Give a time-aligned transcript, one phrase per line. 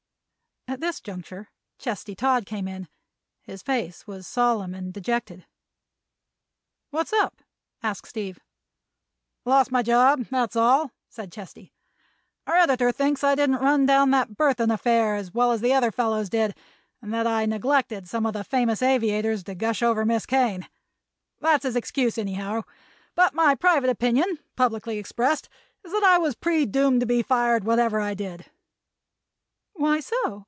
[0.67, 1.49] At this juncture
[1.79, 2.87] Chesty Todd came in.
[3.41, 5.45] His face was solemn and dejected.
[6.91, 7.41] "What's up?"
[7.83, 8.39] asked Steve.
[9.43, 11.73] "Lost my job, that's all," said Chesty.
[12.47, 15.91] "Our editor thinks I didn't run down that Burthon affair as well as the other
[15.91, 16.55] fellows did
[17.01, 20.69] and that I neglected some of the famous aviators to gush over Miss Kane.
[21.41, 22.61] That's his excuse, anyhow;
[23.13, 25.49] but my private opinion, publicly expressed,
[25.83, 28.49] is that I was predoomed to be fired, whatever I did."
[29.73, 30.39] "Why so?"